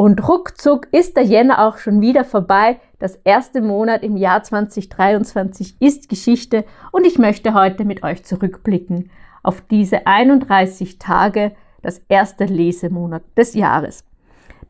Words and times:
Und 0.00 0.26
ruckzuck 0.26 0.88
ist 0.92 1.18
der 1.18 1.24
Jänner 1.24 1.68
auch 1.68 1.76
schon 1.76 2.00
wieder 2.00 2.24
vorbei. 2.24 2.80
Das 3.00 3.16
erste 3.16 3.60
Monat 3.60 4.02
im 4.02 4.16
Jahr 4.16 4.42
2023 4.42 5.76
ist 5.78 6.08
Geschichte 6.08 6.64
und 6.90 7.06
ich 7.06 7.18
möchte 7.18 7.52
heute 7.52 7.84
mit 7.84 8.02
euch 8.02 8.24
zurückblicken 8.24 9.10
auf 9.42 9.60
diese 9.60 10.06
31 10.06 10.98
Tage, 10.98 11.52
das 11.82 12.00
erste 12.08 12.46
Lesemonat 12.46 13.24
des 13.36 13.52
Jahres. 13.52 14.02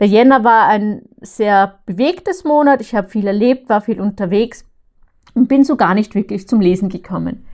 Der 0.00 0.08
Jänner 0.08 0.42
war 0.42 0.66
ein 0.66 1.02
sehr 1.20 1.78
bewegtes 1.86 2.42
Monat. 2.42 2.80
Ich 2.80 2.96
habe 2.96 3.06
viel 3.06 3.28
erlebt, 3.28 3.68
war 3.68 3.82
viel 3.82 4.00
unterwegs 4.00 4.64
und 5.34 5.46
bin 5.46 5.62
so 5.62 5.76
gar 5.76 5.94
nicht 5.94 6.16
wirklich 6.16 6.48
zum 6.48 6.60
Lesen 6.60 6.88
gekommen. 6.88 7.46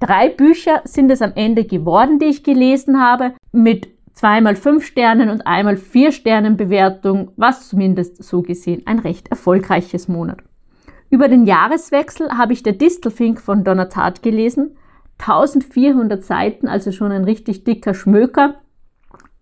Drei 0.00 0.28
Bücher 0.28 0.82
sind 0.84 1.10
es 1.10 1.22
am 1.22 1.32
Ende 1.34 1.64
geworden, 1.64 2.18
die 2.18 2.26
ich 2.26 2.44
gelesen 2.44 3.00
habe, 3.00 3.32
mit 3.52 3.88
zweimal 4.12 4.56
fünf 4.56 4.84
Sternen 4.84 5.30
und 5.30 5.46
einmal 5.46 5.76
vier 5.76 6.12
Sternen 6.12 6.56
Bewertung, 6.56 7.30
was 7.36 7.68
zumindest 7.68 8.22
so 8.22 8.42
gesehen 8.42 8.82
ein 8.86 8.98
recht 8.98 9.28
erfolgreiches 9.28 10.08
Monat. 10.08 10.38
Über 11.10 11.28
den 11.28 11.46
Jahreswechsel 11.46 12.30
habe 12.38 12.52
ich 12.52 12.62
der 12.62 12.72
Distelfink 12.72 13.40
von 13.40 13.64
Donatat 13.64 14.22
gelesen. 14.22 14.76
1400 15.18 16.24
Seiten, 16.24 16.68
also 16.68 16.90
schon 16.90 17.12
ein 17.12 17.24
richtig 17.24 17.64
dicker 17.64 17.94
Schmöker. 17.94 18.54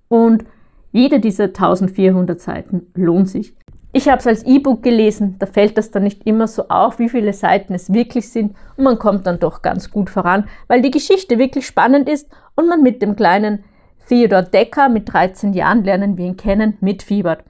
Und 0.09 0.45
jede 0.93 1.21
dieser 1.21 1.45
1400 1.45 2.41
Seiten 2.41 2.89
lohnt 2.95 3.29
sich. 3.29 3.55
Ich 3.93 4.09
habe 4.09 4.19
es 4.19 4.27
als 4.27 4.45
E-Book 4.45 4.83
gelesen, 4.85 5.37
da 5.41 5.47
fällt 5.47 5.77
das 5.77 5.91
dann 5.91 6.05
nicht 6.05 6.25
immer 6.25 6.47
so 6.47 6.69
auf, 6.69 7.01
wie 7.01 7.09
viele 7.09 7.33
Seiten 7.33 7.75
es 7.75 7.93
wirklich 7.93 8.29
sind 8.31 8.55
und 8.77 8.85
man 8.85 9.01
kommt 9.01 9.27
dann 9.27 9.41
doch 9.41 9.63
ganz 9.63 9.91
gut 9.91 10.11
voran, 10.11 10.45
weil 10.69 10.81
die 10.81 10.93
Geschichte 10.93 11.39
wirklich 11.39 11.67
spannend 11.67 12.09
ist 12.09 12.29
und 12.55 12.69
man 12.69 12.83
mit 12.83 13.03
dem 13.03 13.17
kleinen 13.17 13.65
Theodor 14.11 14.43
Decker 14.43 14.89
mit 14.89 15.13
13 15.13 15.53
Jahren 15.53 15.85
lernen 15.85 16.19
wir 16.19 16.27
ihn 16.27 16.37
kennen, 16.37 16.77
mitfiebert. 16.81 17.45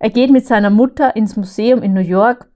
Er 0.00 0.10
geht 0.10 0.32
mit 0.32 0.44
seiner 0.44 0.70
Mutter 0.70 1.14
ins 1.14 1.36
Museum 1.36 1.84
in 1.84 1.94
New 1.94 2.00
York 2.00 2.48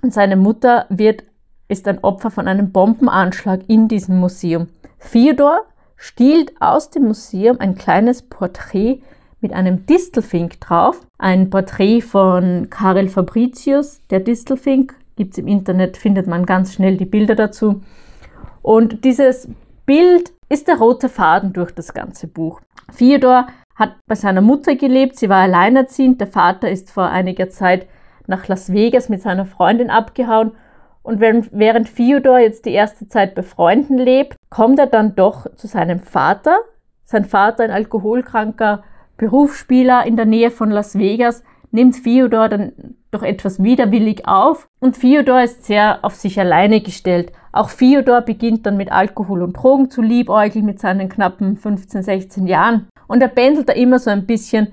und 0.00 0.14
seine 0.14 0.36
Mutter 0.36 0.86
wird, 0.88 1.24
ist 1.68 1.86
ein 1.86 2.02
Opfer 2.02 2.30
von 2.30 2.48
einem 2.48 2.72
Bombenanschlag 2.72 3.60
in 3.68 3.88
diesem 3.88 4.18
Museum. 4.18 4.68
Theodor 5.00 5.66
stiehlt 5.96 6.54
aus 6.58 6.88
dem 6.88 7.04
Museum 7.04 7.60
ein 7.60 7.74
kleines 7.74 8.22
Porträt 8.22 9.02
mit 9.42 9.52
einem 9.52 9.84
Distelfink 9.84 10.58
drauf. 10.58 11.06
Ein 11.18 11.50
Porträt 11.50 12.00
von 12.00 12.70
Karel 12.70 13.08
Fabricius, 13.08 14.00
der 14.08 14.20
Distelfink. 14.20 14.94
Gibt 15.16 15.34
es 15.34 15.38
im 15.38 15.46
Internet, 15.46 15.98
findet 15.98 16.26
man 16.26 16.46
ganz 16.46 16.72
schnell 16.72 16.96
die 16.96 17.04
Bilder 17.04 17.34
dazu. 17.34 17.82
Und 18.62 19.04
dieses 19.04 19.46
Bild 19.84 20.32
ist 20.48 20.68
der 20.68 20.78
rote 20.78 21.08
Faden 21.08 21.52
durch 21.52 21.72
das 21.72 21.94
ganze 21.94 22.26
Buch. 22.28 22.60
Theodor 22.96 23.46
hat 23.74 23.96
bei 24.06 24.14
seiner 24.14 24.40
Mutter 24.40 24.76
gelebt, 24.76 25.16
sie 25.16 25.28
war 25.28 25.42
alleinerziehend, 25.42 26.20
der 26.20 26.28
Vater 26.28 26.70
ist 26.70 26.90
vor 26.90 27.08
einiger 27.10 27.48
Zeit 27.50 27.86
nach 28.26 28.48
Las 28.48 28.72
Vegas 28.72 29.08
mit 29.08 29.22
seiner 29.22 29.44
Freundin 29.44 29.90
abgehauen 29.90 30.52
und 31.02 31.20
während 31.20 31.94
Theodor 31.94 32.38
jetzt 32.40 32.64
die 32.64 32.72
erste 32.72 33.06
Zeit 33.06 33.36
bei 33.36 33.44
Freunden 33.44 33.96
lebt, 33.96 34.36
kommt 34.50 34.78
er 34.80 34.88
dann 34.88 35.14
doch 35.14 35.46
zu 35.54 35.68
seinem 35.68 36.00
Vater. 36.00 36.58
Sein 37.04 37.24
Vater, 37.24 37.62
ein 37.62 37.70
alkoholkranker 37.70 38.82
Berufsspieler 39.16 40.04
in 40.04 40.16
der 40.16 40.26
Nähe 40.26 40.50
von 40.50 40.70
Las 40.70 40.98
Vegas, 40.98 41.44
nimmt 41.70 42.02
Theodor 42.02 42.48
dann 42.48 42.72
doch 43.10 43.22
etwas 43.22 43.62
widerwillig 43.62 44.26
auf 44.26 44.68
und 44.80 45.00
Theodor 45.00 45.42
ist 45.42 45.64
sehr 45.64 46.00
auf 46.02 46.14
sich 46.14 46.38
alleine 46.38 46.80
gestellt. 46.80 47.32
Auch 47.52 47.70
Theodor 47.70 48.20
beginnt 48.20 48.66
dann 48.66 48.76
mit 48.76 48.92
Alkohol 48.92 49.42
und 49.42 49.54
Drogen 49.54 49.90
zu 49.90 50.02
liebäugeln 50.02 50.66
mit 50.66 50.80
seinen 50.80 51.08
knappen 51.08 51.56
15, 51.56 52.02
16 52.02 52.46
Jahren 52.46 52.88
und 53.06 53.22
er 53.22 53.28
pendelt 53.28 53.68
da 53.68 53.72
immer 53.72 53.98
so 53.98 54.10
ein 54.10 54.26
bisschen 54.26 54.68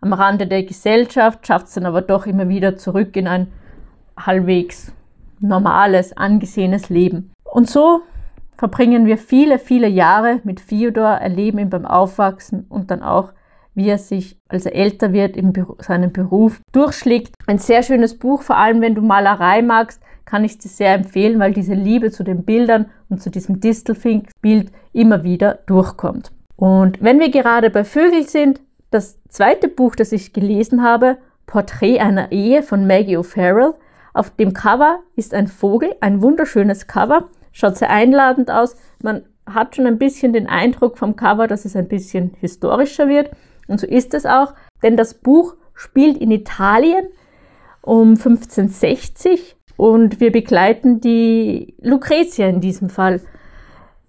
am 0.00 0.12
Rande 0.12 0.46
der 0.46 0.62
Gesellschaft, 0.62 1.46
schafft 1.46 1.66
es 1.66 1.74
dann 1.74 1.86
aber 1.86 2.02
doch 2.02 2.26
immer 2.26 2.48
wieder 2.48 2.76
zurück 2.76 3.16
in 3.16 3.26
ein 3.26 3.48
halbwegs 4.16 4.92
normales, 5.40 6.16
angesehenes 6.16 6.88
Leben. 6.88 7.32
Und 7.44 7.68
so 7.68 8.02
verbringen 8.56 9.06
wir 9.06 9.18
viele, 9.18 9.58
viele 9.58 9.88
Jahre 9.88 10.40
mit 10.44 10.68
Theodor, 10.68 11.10
erleben 11.10 11.58
ihn 11.58 11.70
beim 11.70 11.86
Aufwachsen 11.86 12.66
und 12.68 12.90
dann 12.90 13.02
auch 13.02 13.32
wie 13.78 13.88
er 13.88 13.98
sich, 13.98 14.36
als 14.48 14.66
er 14.66 14.74
älter 14.74 15.12
wird, 15.12 15.36
in 15.36 15.54
seinem 15.78 16.12
Beruf 16.12 16.60
durchschlägt. 16.72 17.32
Ein 17.46 17.58
sehr 17.58 17.82
schönes 17.82 18.18
Buch, 18.18 18.42
vor 18.42 18.56
allem 18.56 18.82
wenn 18.82 18.94
du 18.94 19.00
Malerei 19.00 19.62
magst, 19.62 20.02
kann 20.26 20.44
ich 20.44 20.58
dir 20.58 20.68
sehr 20.68 20.94
empfehlen, 20.94 21.38
weil 21.38 21.54
diese 21.54 21.74
Liebe 21.74 22.10
zu 22.10 22.24
den 22.24 22.44
Bildern 22.44 22.90
und 23.08 23.22
zu 23.22 23.30
diesem 23.30 23.60
Distelfink-Bild 23.60 24.70
immer 24.92 25.22
wieder 25.24 25.60
durchkommt. 25.66 26.32
Und 26.56 27.00
wenn 27.00 27.20
wir 27.20 27.30
gerade 27.30 27.70
bei 27.70 27.84
Vögel 27.84 28.28
sind, 28.28 28.60
das 28.90 29.18
zweite 29.28 29.68
Buch, 29.68 29.94
das 29.94 30.12
ich 30.12 30.32
gelesen 30.32 30.82
habe, 30.82 31.16
Porträt 31.46 32.00
einer 32.00 32.32
Ehe 32.32 32.62
von 32.62 32.86
Maggie 32.86 33.16
O'Farrell. 33.16 33.74
Auf 34.12 34.30
dem 34.30 34.52
Cover 34.52 34.98
ist 35.16 35.34
ein 35.34 35.46
Vogel, 35.46 35.94
ein 36.00 36.20
wunderschönes 36.20 36.88
Cover, 36.88 37.28
schaut 37.52 37.76
sehr 37.76 37.90
einladend 37.90 38.50
aus. 38.50 38.76
Man 39.02 39.22
hat 39.46 39.76
schon 39.76 39.86
ein 39.86 39.98
bisschen 39.98 40.32
den 40.32 40.46
Eindruck 40.46 40.98
vom 40.98 41.16
Cover, 41.16 41.46
dass 41.46 41.64
es 41.64 41.76
ein 41.76 41.88
bisschen 41.88 42.34
historischer 42.40 43.08
wird. 43.08 43.30
Und 43.68 43.80
so 43.80 43.86
ist 43.86 44.14
es 44.14 44.26
auch, 44.26 44.54
denn 44.82 44.96
das 44.96 45.14
Buch 45.14 45.54
spielt 45.74 46.18
in 46.18 46.30
Italien 46.30 47.06
um 47.82 48.10
1560 48.10 49.56
und 49.76 50.20
wir 50.20 50.32
begleiten 50.32 51.00
die 51.00 51.74
Lucretia 51.80 52.48
in 52.48 52.60
diesem 52.60 52.88
Fall. 52.88 53.20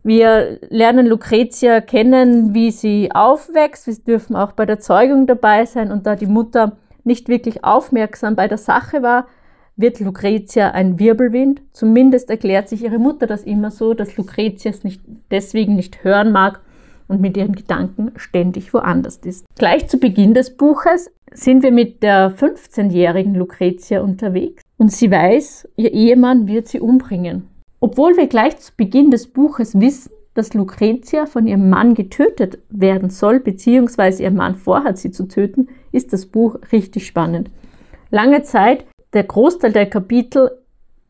Wir 0.01 0.59
lernen 0.69 1.05
Lucretia 1.05 1.81
kennen, 1.81 2.53
wie 2.53 2.71
sie 2.71 3.11
aufwächst. 3.13 3.85
Wir 3.85 3.95
dürfen 3.95 4.35
auch 4.35 4.53
bei 4.53 4.65
der 4.65 4.79
Zeugung 4.79 5.27
dabei 5.27 5.65
sein 5.65 5.91
und 5.91 6.07
da 6.07 6.15
die 6.15 6.25
Mutter 6.25 6.77
nicht 7.03 7.29
wirklich 7.29 7.63
aufmerksam 7.63 8.35
bei 8.35 8.47
der 8.47 8.57
Sache 8.57 9.03
war, 9.03 9.27
wird 9.75 9.99
Lucretia 9.99 10.71
ein 10.71 10.99
Wirbelwind. 10.99 11.61
Zumindest 11.71 12.29
erklärt 12.29 12.69
sich 12.69 12.83
ihre 12.83 12.97
Mutter 12.97 13.27
das 13.27 13.43
immer 13.43 13.71
so, 13.71 13.93
dass 13.93 14.17
Lucretia 14.17 14.71
es 14.71 14.83
nicht, 14.83 15.01
deswegen 15.31 15.75
nicht 15.75 16.03
hören 16.03 16.31
mag 16.31 16.61
und 17.09 17.19
mit 17.19 17.35
ihren 17.35 17.53
Gedanken 17.55 18.13
ständig 18.15 18.73
woanders 18.73 19.17
ist. 19.17 19.45
Gleich 19.57 19.89
zu 19.89 19.97
Beginn 19.97 20.33
des 20.33 20.55
Buches 20.55 21.11
sind 21.33 21.63
wir 21.63 21.71
mit 21.71 22.01
der 22.01 22.31
15-jährigen 22.31 23.35
Lucretia 23.35 24.01
unterwegs 24.01 24.63
und 24.77 24.91
sie 24.93 25.11
weiß, 25.11 25.67
ihr 25.75 25.91
Ehemann 25.91 26.47
wird 26.47 26.69
sie 26.69 26.79
umbringen. 26.79 27.47
Obwohl 27.81 28.15
wir 28.15 28.27
gleich 28.27 28.57
zu 28.57 28.71
Beginn 28.77 29.11
des 29.11 29.27
Buches 29.27 29.79
wissen, 29.79 30.11
dass 30.33 30.53
Lucretia 30.53 31.25
von 31.25 31.47
ihrem 31.47 31.69
Mann 31.69 31.95
getötet 31.95 32.59
werden 32.69 33.09
soll, 33.09 33.39
beziehungsweise 33.39 34.23
ihr 34.23 34.31
Mann 34.31 34.55
vorhat, 34.55 34.97
sie 34.97 35.11
zu 35.11 35.27
töten, 35.27 35.67
ist 35.91 36.13
das 36.13 36.27
Buch 36.27 36.55
richtig 36.71 37.07
spannend. 37.07 37.49
Lange 38.11 38.43
Zeit, 38.43 38.85
der 39.13 39.23
Großteil 39.23 39.71
der 39.71 39.87
Kapitel, 39.87 40.51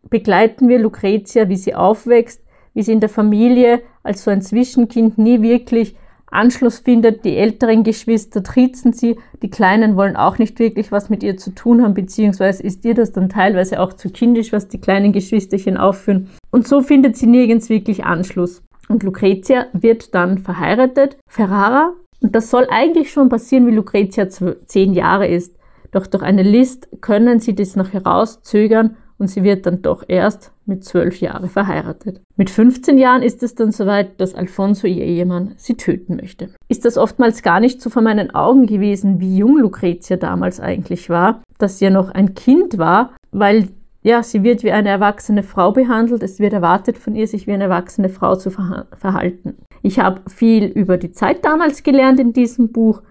begleiten 0.10 0.70
wir 0.70 0.80
Lucretia, 0.80 1.50
wie 1.50 1.58
sie 1.58 1.76
aufwächst, 1.76 2.42
wie 2.88 2.94
in 2.94 3.00
der 3.00 3.10
Familie 3.10 3.82
als 4.04 4.24
so 4.24 4.32
ein 4.32 4.42
Zwischenkind 4.42 5.18
nie 5.18 5.42
wirklich 5.42 5.96
Anschluss 6.32 6.80
findet. 6.80 7.26
Die 7.26 7.36
älteren 7.36 7.84
Geschwister 7.84 8.44
trizen 8.44 8.94
sie, 8.94 9.18
die 9.42 9.50
Kleinen 9.50 9.96
wollen 9.96 10.16
auch 10.16 10.38
nicht 10.38 10.60
wirklich 10.60 10.92
was 10.92 11.10
mit 11.10 11.24
ihr 11.24 11.38
zu 11.38 11.52
tun 11.52 11.84
haben, 11.84 11.94
beziehungsweise 11.94 12.64
ist 12.64 12.86
ihr 12.86 12.94
das 12.94 13.12
dann 13.12 13.30
teilweise 13.30 13.80
auch 13.80 13.94
zu 13.94 14.10
kindisch, 14.10 14.54
was 14.54 14.68
die 14.68 14.80
kleinen 14.80 15.12
Geschwisterchen 15.12 15.78
aufführen. 15.78 16.30
Und 16.52 16.68
so 16.68 16.82
findet 16.82 17.18
sie 17.18 17.28
nirgends 17.28 17.70
wirklich 17.70 18.06
Anschluss. 18.06 18.62
Und 18.88 19.04
Lucretia 19.04 19.68
wird 19.74 20.16
dann 20.16 20.40
verheiratet. 20.40 21.18
Ferrara, 21.28 21.94
und 22.22 22.36
das 22.36 22.50
soll 22.50 22.68
eigentlich 22.70 23.12
schon 23.12 23.30
passieren, 23.30 23.68
wie 23.68 23.76
Lucretia 23.76 24.28
zehn 24.30 24.94
Jahre 24.94 25.28
ist. 25.28 25.56
Doch 25.92 26.08
durch 26.08 26.24
eine 26.24 26.44
List 26.44 26.88
können 27.02 27.40
sie 27.40 27.56
das 27.56 27.76
noch 27.76 27.94
herauszögern 27.94 28.98
und 29.20 29.28
sie 29.28 29.44
wird 29.44 29.66
dann 29.66 29.82
doch 29.82 30.04
erst 30.08 30.52
mit 30.66 30.84
zwölf 30.84 31.20
Jahren 31.20 31.50
verheiratet. 31.50 32.22
Mit 32.38 32.50
15 32.50 32.98
Jahren 32.98 33.22
ist 33.22 33.44
es 33.44 33.54
dann 33.54 33.72
soweit, 33.72 34.20
dass 34.20 34.34
Alfonso, 34.34 34.88
ihr 34.88 35.04
Ehemann, 35.04 35.54
sie 35.58 35.76
töten 35.76 36.16
möchte. 36.16 36.50
Ist 36.70 36.86
das 36.86 36.98
oftmals 36.98 37.44
gar 37.44 37.60
nicht 37.60 37.82
so 37.82 37.90
vor 37.90 38.02
meinen 38.02 38.34
Augen 38.34 38.66
gewesen, 38.66 39.20
wie 39.20 39.38
jung 39.38 39.60
Lucretia 39.60 40.18
damals 40.18 40.60
eigentlich 40.60 41.10
war, 41.10 41.44
dass 41.58 41.78
sie 41.78 41.86
ja 41.86 41.92
noch 41.92 42.10
ein 42.10 42.34
Kind 42.34 42.78
war, 42.78 43.14
weil 43.32 43.68
ja, 44.02 44.24
sie 44.24 44.44
wird 44.44 44.64
wie 44.64 44.72
eine 44.72 44.88
erwachsene 44.88 45.44
Frau 45.44 45.74
behandelt, 45.74 46.24
es 46.24 46.40
wird 46.40 46.54
erwartet 46.54 46.98
von 46.98 47.16
ihr, 47.16 47.28
sich 47.28 47.48
wie 47.48 47.52
eine 47.52 47.66
erwachsene 47.66 48.08
Frau 48.08 48.38
zu 48.38 48.50
verhalten. 48.50 49.58
Ich 49.82 50.00
habe 50.00 50.22
viel 50.30 50.66
über 50.66 50.98
die 50.98 51.12
Zeit 51.12 51.44
damals 51.44 51.84
gelernt 51.84 52.20
in 52.20 52.32
diesem 52.32 52.72
Buch, 52.72 53.02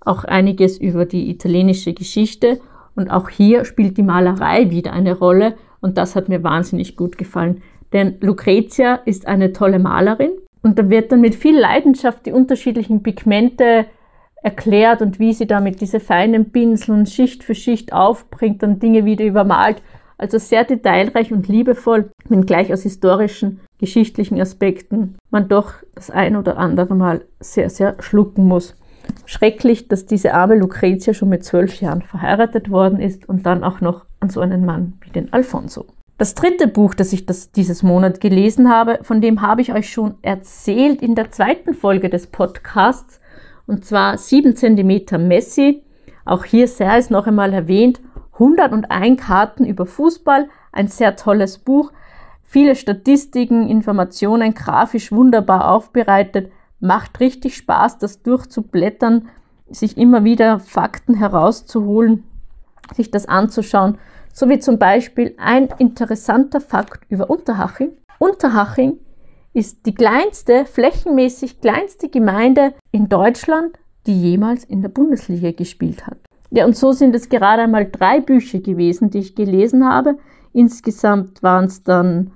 auch 0.00 0.24
einiges 0.24 0.78
über 0.78 1.04
die 1.04 1.30
italienische 1.30 1.92
Geschichte 1.92 2.60
und 2.98 3.12
auch 3.12 3.28
hier 3.28 3.64
spielt 3.64 3.96
die 3.96 4.02
Malerei 4.02 4.70
wieder 4.70 4.92
eine 4.92 5.16
Rolle 5.16 5.54
und 5.80 5.96
das 5.98 6.16
hat 6.16 6.28
mir 6.28 6.42
wahnsinnig 6.42 6.96
gut 6.96 7.16
gefallen. 7.16 7.62
Denn 7.92 8.16
Lucretia 8.20 8.96
ist 9.04 9.28
eine 9.28 9.52
tolle 9.52 9.78
Malerin 9.78 10.32
und 10.62 10.80
da 10.80 10.90
wird 10.90 11.12
dann 11.12 11.20
mit 11.20 11.36
viel 11.36 11.56
Leidenschaft 11.56 12.26
die 12.26 12.32
unterschiedlichen 12.32 13.04
Pigmente 13.04 13.86
erklärt 14.42 15.00
und 15.00 15.20
wie 15.20 15.32
sie 15.32 15.46
damit 15.46 15.80
diese 15.80 16.00
feinen 16.00 16.50
Pinseln 16.50 17.06
Schicht 17.06 17.44
für 17.44 17.54
Schicht 17.54 17.92
aufbringt 17.92 18.64
und 18.64 18.82
Dinge 18.82 19.04
wieder 19.04 19.24
übermalt. 19.24 19.80
Also 20.18 20.38
sehr 20.38 20.64
detailreich 20.64 21.32
und 21.32 21.46
liebevoll, 21.46 22.10
wenngleich 22.28 22.72
aus 22.72 22.82
historischen, 22.82 23.60
geschichtlichen 23.78 24.40
Aspekten 24.40 25.16
man 25.30 25.48
doch 25.48 25.74
das 25.94 26.10
ein 26.10 26.34
oder 26.34 26.58
andere 26.58 26.96
Mal 26.96 27.20
sehr, 27.38 27.70
sehr 27.70 27.94
schlucken 28.00 28.48
muss. 28.48 28.74
Schrecklich, 29.26 29.88
dass 29.88 30.06
diese 30.06 30.34
arme 30.34 30.56
Lucretia 30.56 31.14
schon 31.14 31.28
mit 31.28 31.44
zwölf 31.44 31.80
Jahren 31.80 32.02
verheiratet 32.02 32.70
worden 32.70 33.00
ist 33.00 33.28
und 33.28 33.46
dann 33.46 33.62
auch 33.64 33.80
noch 33.80 34.06
an 34.20 34.30
so 34.30 34.40
einen 34.40 34.64
Mann 34.64 34.94
wie 35.00 35.10
den 35.10 35.32
Alfonso. 35.32 35.86
Das 36.18 36.34
dritte 36.34 36.66
Buch, 36.66 36.94
das 36.94 37.12
ich 37.12 37.26
das 37.26 37.52
dieses 37.52 37.84
Monat 37.84 38.20
gelesen 38.20 38.68
habe, 38.68 38.98
von 39.02 39.20
dem 39.20 39.40
habe 39.40 39.60
ich 39.60 39.72
euch 39.72 39.92
schon 39.92 40.14
erzählt 40.22 41.00
in 41.00 41.14
der 41.14 41.30
zweiten 41.30 41.74
Folge 41.74 42.10
des 42.10 42.26
Podcasts, 42.26 43.20
und 43.68 43.84
zwar 43.84 44.18
7 44.18 44.56
cm 44.56 45.28
Messi. 45.28 45.84
Auch 46.24 46.44
hier 46.44 46.66
sei 46.66 46.98
es 46.98 47.10
noch 47.10 47.28
einmal 47.28 47.52
erwähnt, 47.52 48.00
101 48.32 49.20
Karten 49.20 49.64
über 49.64 49.86
Fußball, 49.86 50.48
ein 50.72 50.88
sehr 50.88 51.14
tolles 51.14 51.58
Buch, 51.58 51.92
viele 52.42 52.74
Statistiken, 52.74 53.68
Informationen, 53.68 54.54
grafisch 54.54 55.12
wunderbar 55.12 55.70
aufbereitet, 55.70 56.50
macht 56.80 57.20
richtig 57.20 57.56
Spaß, 57.56 57.98
das 57.98 58.22
durchzublättern, 58.22 59.28
sich 59.70 59.96
immer 59.96 60.24
wieder 60.24 60.60
Fakten 60.60 61.14
herauszuholen, 61.14 62.24
sich 62.94 63.10
das 63.10 63.26
anzuschauen 63.26 63.98
so 64.38 64.48
wie 64.48 64.60
zum 64.60 64.78
Beispiel 64.78 65.34
ein 65.36 65.68
interessanter 65.78 66.60
Fakt 66.60 67.04
über 67.10 67.28
Unterhaching. 67.28 67.90
Unterhaching 68.18 68.98
ist 69.52 69.84
die 69.84 69.94
kleinste, 69.94 70.64
flächenmäßig 70.64 71.60
kleinste 71.60 72.08
Gemeinde 72.08 72.74
in 72.92 73.08
Deutschland, 73.08 73.76
die 74.06 74.20
jemals 74.20 74.62
in 74.64 74.80
der 74.80 74.90
Bundesliga 74.90 75.50
gespielt 75.50 76.06
hat. 76.06 76.18
Ja, 76.50 76.64
und 76.66 76.76
so 76.76 76.92
sind 76.92 77.16
es 77.16 77.28
gerade 77.28 77.62
einmal 77.62 77.90
drei 77.90 78.20
Bücher 78.20 78.60
gewesen, 78.60 79.10
die 79.10 79.18
ich 79.18 79.34
gelesen 79.34 79.84
habe. 79.84 80.18
Insgesamt 80.52 81.42
waren 81.42 81.64
es 81.64 81.82
dann 81.82 82.30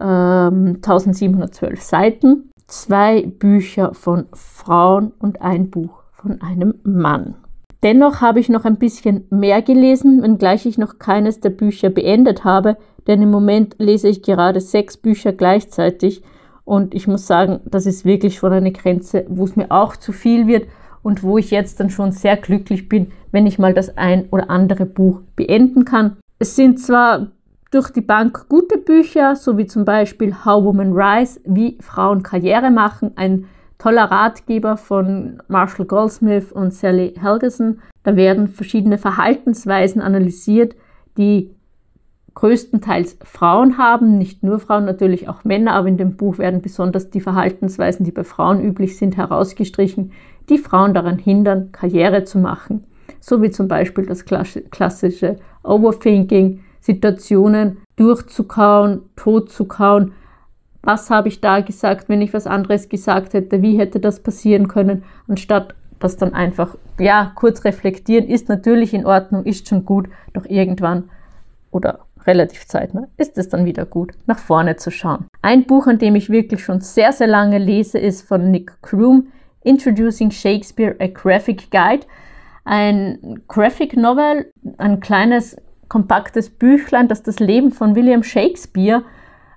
ähm, 0.00 0.76
1712 0.76 1.82
Seiten, 1.82 2.50
zwei 2.72 3.26
Bücher 3.26 3.92
von 3.92 4.24
Frauen 4.32 5.12
und 5.18 5.42
ein 5.42 5.68
Buch 5.68 6.02
von 6.14 6.40
einem 6.40 6.74
Mann. 6.84 7.34
Dennoch 7.82 8.22
habe 8.22 8.40
ich 8.40 8.48
noch 8.48 8.64
ein 8.64 8.78
bisschen 8.78 9.26
mehr 9.28 9.60
gelesen, 9.60 10.22
wenngleich 10.22 10.64
ich 10.64 10.78
noch 10.78 10.98
keines 10.98 11.40
der 11.40 11.50
Bücher 11.50 11.90
beendet 11.90 12.44
habe, 12.44 12.78
denn 13.06 13.20
im 13.20 13.30
Moment 13.30 13.74
lese 13.78 14.08
ich 14.08 14.22
gerade 14.22 14.60
sechs 14.62 14.96
Bücher 14.96 15.32
gleichzeitig 15.32 16.22
und 16.64 16.94
ich 16.94 17.06
muss 17.06 17.26
sagen, 17.26 17.60
das 17.66 17.84
ist 17.84 18.06
wirklich 18.06 18.36
schon 18.36 18.52
eine 18.54 18.72
Grenze, 18.72 19.26
wo 19.28 19.44
es 19.44 19.54
mir 19.54 19.70
auch 19.70 19.96
zu 19.96 20.12
viel 20.12 20.46
wird 20.46 20.66
und 21.02 21.22
wo 21.22 21.36
ich 21.36 21.50
jetzt 21.50 21.78
dann 21.78 21.90
schon 21.90 22.12
sehr 22.12 22.38
glücklich 22.38 22.88
bin, 22.88 23.12
wenn 23.32 23.46
ich 23.46 23.58
mal 23.58 23.74
das 23.74 23.98
ein 23.98 24.28
oder 24.30 24.48
andere 24.48 24.86
Buch 24.86 25.20
beenden 25.36 25.84
kann. 25.84 26.16
Es 26.38 26.56
sind 26.56 26.80
zwar 26.80 27.32
durch 27.72 27.90
die 27.90 28.02
Bank 28.02 28.48
gute 28.48 28.78
Bücher, 28.78 29.34
so 29.34 29.56
wie 29.56 29.66
zum 29.66 29.84
Beispiel 29.84 30.44
How 30.44 30.62
Women 30.62 30.92
Rise, 30.92 31.40
wie 31.44 31.78
Frauen 31.80 32.22
Karriere 32.22 32.70
machen, 32.70 33.12
ein 33.16 33.46
toller 33.78 34.04
Ratgeber 34.04 34.76
von 34.76 35.42
Marshall 35.48 35.86
Goldsmith 35.86 36.52
und 36.52 36.72
Sally 36.72 37.14
Helgeson. 37.18 37.80
Da 38.04 38.14
werden 38.14 38.48
verschiedene 38.48 38.98
Verhaltensweisen 38.98 40.02
analysiert, 40.02 40.76
die 41.16 41.50
größtenteils 42.34 43.18
Frauen 43.24 43.78
haben, 43.78 44.18
nicht 44.18 44.42
nur 44.42 44.58
Frauen, 44.58 44.84
natürlich 44.84 45.28
auch 45.28 45.44
Männer, 45.44 45.72
aber 45.72 45.88
in 45.88 45.96
dem 45.96 46.16
Buch 46.16 46.38
werden 46.38 46.60
besonders 46.60 47.10
die 47.10 47.20
Verhaltensweisen, 47.20 48.04
die 48.04 48.12
bei 48.12 48.24
Frauen 48.24 48.62
üblich 48.62 48.98
sind, 48.98 49.16
herausgestrichen, 49.16 50.12
die 50.50 50.58
Frauen 50.58 50.92
daran 50.92 51.18
hindern, 51.18 51.72
Karriere 51.72 52.24
zu 52.24 52.38
machen. 52.38 52.84
So 53.20 53.40
wie 53.40 53.50
zum 53.50 53.68
Beispiel 53.68 54.04
das 54.04 54.24
klassische 54.24 55.36
Overthinking, 55.62 56.60
Situationen 56.82 57.78
durchzukauen, 57.96 59.02
totzukauen, 59.16 60.12
was 60.82 61.08
habe 61.08 61.28
ich 61.28 61.40
da 61.40 61.60
gesagt, 61.60 62.08
wenn 62.08 62.20
ich 62.20 62.34
was 62.34 62.46
anderes 62.46 62.88
gesagt 62.88 63.32
hätte, 63.32 63.62
wie 63.62 63.78
hätte 63.78 64.00
das 64.00 64.20
passieren 64.20 64.68
können, 64.68 65.04
anstatt 65.28 65.74
das 66.00 66.16
dann 66.16 66.34
einfach, 66.34 66.76
ja, 66.98 67.32
kurz 67.36 67.64
reflektieren, 67.64 68.26
ist 68.26 68.48
natürlich 68.48 68.92
in 68.92 69.06
Ordnung, 69.06 69.44
ist 69.44 69.68
schon 69.68 69.84
gut, 69.84 70.08
doch 70.34 70.44
irgendwann 70.44 71.08
oder 71.70 72.00
relativ 72.26 72.66
zeitnah 72.66 73.08
ist 73.16 73.38
es 73.38 73.48
dann 73.48 73.64
wieder 73.64 73.84
gut, 73.84 74.12
nach 74.26 74.38
vorne 74.38 74.76
zu 74.76 74.90
schauen. 74.90 75.26
Ein 75.40 75.64
Buch, 75.64 75.86
an 75.86 75.98
dem 75.98 76.14
ich 76.16 76.30
wirklich 76.30 76.64
schon 76.64 76.80
sehr, 76.80 77.12
sehr 77.12 77.26
lange 77.26 77.58
lese, 77.58 77.98
ist 77.98 78.22
von 78.22 78.50
Nick 78.50 78.82
Kroom, 78.82 79.28
Introducing 79.64 80.30
Shakespeare, 80.30 80.96
a 80.98 81.06
Graphic 81.06 81.70
Guide. 81.70 82.06
Ein 82.64 83.40
Graphic 83.48 83.96
Novel, 83.96 84.52
ein 84.78 85.00
kleines, 85.00 85.56
kompaktes 85.92 86.48
Büchlein, 86.48 87.06
das 87.06 87.22
das 87.22 87.38
Leben 87.38 87.70
von 87.70 87.94
William 87.94 88.22
Shakespeare 88.22 89.02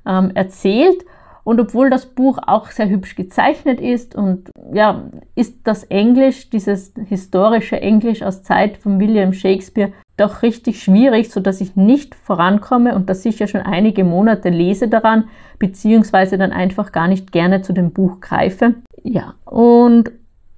ähm, 0.06 0.32
erzählt 0.34 1.06
und 1.46 1.62
obwohl 1.62 1.90
das 1.90 2.08
Buch 2.08 2.40
auch 2.46 2.72
sehr 2.72 2.90
hübsch 2.90 3.16
gezeichnet 3.16 3.80
ist 3.80 4.16
und 4.16 4.50
ja, 4.74 5.06
ist 5.36 5.60
das 5.64 5.86
Englisch, 5.86 6.50
dieses 6.50 6.92
historische 7.08 7.80
Englisch 7.80 8.22
aus 8.22 8.44
Zeit 8.44 8.76
von 8.76 9.00
William 9.00 9.32
Shakespeare, 9.32 9.94
doch 10.18 10.42
richtig 10.42 10.84
schwierig, 10.84 11.32
so 11.32 11.40
dass 11.40 11.62
ich 11.62 11.78
nicht 11.78 12.16
vorankomme 12.16 12.96
und 12.96 13.10
dass 13.10 13.24
ich 13.24 13.40
ja 13.40 13.48
schon 13.48 13.62
einige 13.62 14.04
Monate 14.04 14.50
lese 14.50 14.90
daran, 14.90 15.30
beziehungsweise 15.58 16.38
dann 16.38 16.52
einfach 16.52 16.92
gar 16.92 17.08
nicht 17.08 17.32
gerne 17.32 17.62
zu 17.62 17.72
dem 17.72 17.92
Buch 17.92 18.20
greife. 18.20 18.74
Ja, 19.04 19.36
und 19.46 20.12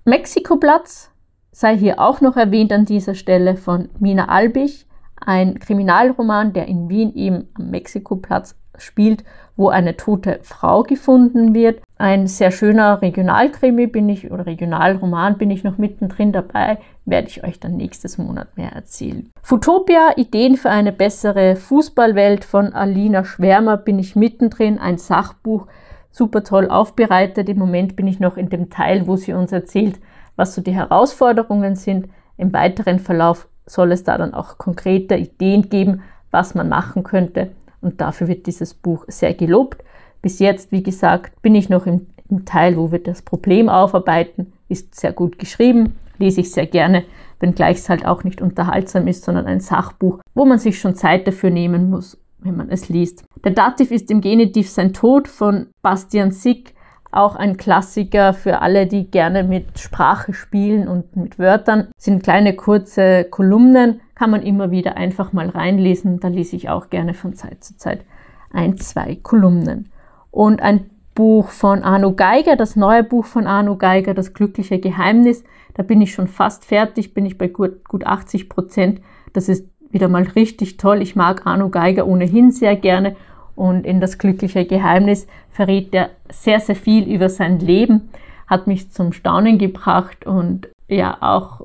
Mexikoplatz 0.06 1.12
sei 1.52 1.78
hier 1.78 2.00
auch 2.00 2.20
noch 2.20 2.36
erwähnt 2.36 2.74
an 2.74 2.86
dieser 2.86 3.14
Stelle 3.14 3.58
von 3.58 3.90
Mina 4.00 4.30
Albich, 4.30 4.88
ein 5.26 5.60
Kriminalroman, 5.60 6.54
der 6.54 6.68
in 6.68 6.90
Wien 6.90 7.14
eben 7.16 7.48
am 7.56 7.70
Mexikoplatz 7.70 8.56
spielt, 8.78 9.24
wo 9.56 9.70
eine 9.70 9.98
tote 9.98 10.40
Frau 10.44 10.84
gefunden 10.84 11.54
wird. 11.54 11.82
Ein 11.98 12.28
sehr 12.28 12.52
schöner 12.52 13.02
Regionalkrimi 13.02 13.88
bin 13.88 14.08
ich 14.08 14.32
oder 14.32 14.46
Regionalroman 14.46 15.38
bin 15.38 15.50
ich 15.50 15.64
noch 15.64 15.80
mittendrin 15.80 16.32
dabei, 16.32 16.78
werde 17.06 17.28
ich 17.28 17.44
euch 17.44 17.60
dann 17.60 17.76
nächstes 17.76 18.18
Monat 18.20 18.56
mehr 18.56 18.72
erzählen. 18.72 19.32
Futopia, 19.42 20.12
Ideen 20.16 20.58
für 20.58 20.70
eine 20.70 20.92
bessere 20.92 21.56
Fußballwelt 21.56 22.46
von 22.46 22.74
Alina 22.74 23.26
Schwärmer 23.26 23.78
bin 23.78 23.98
ich 23.98 24.16
mittendrin, 24.16 24.78
ein 24.78 25.00
Sachbuch, 25.00 25.68
super 26.12 26.44
toll 26.44 26.70
aufbereitet. 26.70 27.50
Im 27.50 27.58
Moment 27.58 27.96
bin 27.96 28.08
ich 28.08 28.20
noch 28.20 28.38
in 28.38 28.50
dem 28.50 28.70
Teil, 28.70 29.08
wo 29.08 29.16
sie 29.16 29.34
uns 29.34 29.52
erzählt, 29.52 30.00
was 30.36 30.54
so 30.54 30.62
die 30.62 30.76
Herausforderungen 30.76 31.76
sind. 31.76 32.10
Im 32.38 32.54
weiteren 32.54 33.00
Verlauf 33.00 33.48
soll 33.68 33.92
es 33.92 34.04
da 34.04 34.18
dann 34.18 34.34
auch 34.34 34.58
konkrete 34.58 35.16
Ideen 35.16 35.70
geben, 35.70 36.02
was 36.32 36.56
man 36.56 36.70
machen 36.70 37.04
könnte, 37.04 37.52
und 37.82 38.02
dafür 38.02 38.28
wird 38.28 38.48
dieses 38.48 38.74
Buch 38.74 39.06
sehr 39.08 39.34
gelobt. 39.34 39.84
Bis 40.22 40.40
jetzt, 40.40 40.72
wie 40.72 40.84
gesagt, 40.84 41.42
bin 41.42 41.56
ich 41.56 41.70
noch 41.70 41.86
im, 41.86 42.08
im 42.30 42.46
Teil, 42.46 42.76
wo 42.76 42.92
wir 42.92 43.00
das 43.00 43.22
Problem 43.22 43.70
aufarbeiten. 43.70 44.54
Ist 44.68 45.00
sehr 45.00 45.14
gut 45.14 45.40
geschrieben, 45.40 45.96
lese 46.18 46.42
ich 46.42 46.52
sehr 46.52 46.66
gerne, 46.66 47.04
wenngleich 47.40 47.78
es 47.78 47.90
halt 47.90 48.06
auch 48.06 48.24
nicht 48.24 48.42
unterhaltsam 48.42 49.08
ist, 49.08 49.24
sondern 49.24 49.46
ein 49.46 49.60
Sachbuch, 49.60 50.20
wo 50.34 50.46
man 50.46 50.58
sich 50.58 50.80
schon 50.80 50.96
Zeit 50.96 51.28
dafür 51.28 51.52
nehmen 51.52 51.90
muss, 51.90 52.18
wenn 52.40 52.58
man 52.58 52.70
es 52.70 52.90
liest. 52.90 53.24
Der 53.44 53.52
Dativ 53.52 53.92
ist 53.92 54.10
im 54.10 54.22
Genitiv 54.22 54.70
sein 54.70 54.94
Tod 54.94 55.28
von 55.28 55.68
Bastian 55.82 56.32
Sick, 56.32 56.74
auch 57.12 57.36
ein 57.36 57.58
Klassiker 57.58 58.34
für 58.34 58.62
alle, 58.62 58.88
die 58.88 59.10
gerne 59.10 59.44
mit 59.44 59.80
Sprache 59.80 60.34
spielen 60.34 60.88
und 60.88 61.16
mit 61.16 61.40
Wörtern. 61.40 61.88
Sind 61.98 62.24
kleine 62.24 62.56
kurze 62.56 63.24
Kolumnen, 63.26 64.02
kann 64.16 64.32
man 64.32 64.42
immer 64.42 64.72
wieder 64.72 64.98
einfach 64.98 65.34
mal 65.34 65.50
reinlesen. 65.50 66.20
Da 66.20 66.28
lese 66.28 66.56
ich 66.56 66.70
auch 66.70 66.90
gerne 66.90 67.14
von 67.14 67.34
Zeit 67.34 67.64
zu 67.64 67.78
Zeit 67.78 68.06
ein, 68.52 68.78
zwei 68.78 69.16
Kolumnen. 69.16 69.90
Und 70.32 70.62
ein 70.62 70.90
Buch 71.16 71.50
von 71.50 71.82
Arno 71.82 72.14
Geiger, 72.14 72.56
das 72.56 72.76
neue 72.76 73.04
Buch 73.04 73.26
von 73.26 73.48
Arno 73.48 73.76
Geiger, 73.76 74.14
Das 74.14 74.34
glückliche 74.34 74.80
Geheimnis. 74.80 75.44
Da 75.74 75.84
bin 75.84 76.02
ich 76.02 76.14
schon 76.14 76.28
fast 76.28 76.66
fertig, 76.66 77.14
bin 77.14 77.26
ich 77.26 77.38
bei 77.38 77.48
gut, 77.48 77.88
gut 77.88 78.06
80 78.06 78.50
Prozent. 78.50 79.02
Das 79.34 79.50
ist 79.50 79.68
wieder 79.90 80.10
mal 80.10 80.24
richtig 80.24 80.78
toll. 80.78 81.02
Ich 81.02 81.16
mag 81.16 81.46
Arno 81.46 81.70
Geiger 81.70 82.08
ohnehin 82.08 82.52
sehr 82.52 82.76
gerne. 82.76 83.16
Und 83.58 83.88
in 83.88 84.00
das 84.00 84.20
glückliche 84.20 84.66
Geheimnis 84.66 85.26
verrät 85.50 85.92
er 85.92 86.12
sehr, 86.30 86.60
sehr 86.60 86.76
viel 86.76 87.12
über 87.12 87.28
sein 87.28 87.60
Leben, 87.60 88.10
hat 88.46 88.68
mich 88.68 88.92
zum 88.92 89.14
Staunen 89.14 89.58
gebracht 89.58 90.28
und 90.28 90.70
ja 90.88 91.18
auch 91.22 91.62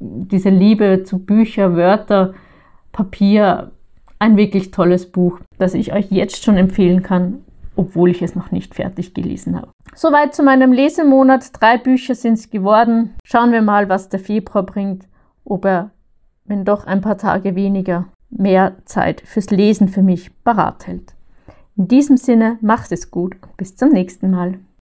diese 0.00 0.50
Liebe 0.50 1.04
zu 1.04 1.20
Bücher, 1.20 1.76
Wörter, 1.76 2.34
Papier, 2.90 3.70
ein 4.18 4.36
wirklich 4.36 4.72
tolles 4.72 5.12
Buch, 5.12 5.38
das 5.58 5.74
ich 5.74 5.92
euch 5.92 6.10
jetzt 6.10 6.44
schon 6.44 6.56
empfehlen 6.56 7.04
kann, 7.04 7.44
obwohl 7.76 8.10
ich 8.10 8.20
es 8.20 8.34
noch 8.34 8.50
nicht 8.50 8.74
fertig 8.74 9.14
gelesen 9.14 9.54
habe. 9.54 9.68
Soweit 9.94 10.34
zu 10.34 10.42
meinem 10.42 10.72
Lesemonat. 10.72 11.50
Drei 11.60 11.78
Bücher 11.78 12.16
sind 12.16 12.34
es 12.34 12.50
geworden. 12.50 13.14
Schauen 13.24 13.52
wir 13.52 13.62
mal, 13.62 13.88
was 13.88 14.08
der 14.08 14.18
Februar 14.18 14.66
bringt, 14.66 15.06
ob 15.44 15.64
er, 15.64 15.90
wenn 16.46 16.64
doch 16.64 16.84
ein 16.84 17.00
paar 17.00 17.16
Tage 17.16 17.54
weniger, 17.54 18.06
mehr 18.28 18.74
Zeit 18.86 19.20
fürs 19.20 19.50
Lesen 19.50 19.86
für 19.86 20.02
mich 20.02 20.32
parat 20.42 20.88
hält. 20.88 21.14
In 21.78 21.86
diesem 21.86 22.16
Sinne, 22.16 22.58
macht 22.60 22.90
es 22.90 23.12
gut 23.12 23.36
und 23.40 23.56
bis 23.56 23.76
zum 23.76 23.90
nächsten 23.90 24.32
Mal. 24.32 24.58